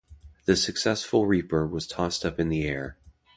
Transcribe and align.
The 0.45 0.55
successful 0.55 1.27
reaper 1.27 1.67
was 1.67 1.85
tossed 1.85 2.25
up 2.25 2.39
in 2.39 2.49
the 2.49 2.63
air. 2.65 2.97